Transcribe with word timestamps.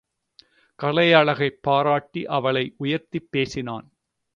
கலை 0.79 1.13
அழகைப் 1.13 1.59
பாராட்டி 1.61 2.25
அவளை 2.25 2.75
உயர்த்திப் 2.77 3.31
பேசினான். 3.31 3.87